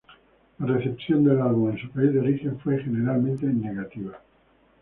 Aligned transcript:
La 0.57 0.65
recepción 0.65 1.23
del 1.23 1.39
álbum 1.41 1.69
en 1.69 1.77
su 1.77 1.91
país 1.91 2.11
de 2.11 2.21
origen 2.21 2.59
fue 2.59 2.79
generalmente 2.81 3.45
negativa. 3.45 4.19